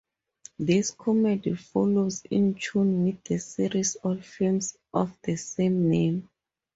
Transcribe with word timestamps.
This 0.57 0.89
comedy 0.89 1.53
follows 1.55 2.23
in 2.31 2.55
tune 2.55 3.05
with 3.05 3.23
the 3.23 3.37
series 3.37 3.97
of 4.03 4.25
films 4.25 4.75
of 4.91 5.15
the 5.21 5.35
same 5.35 5.89
name. 5.91 6.27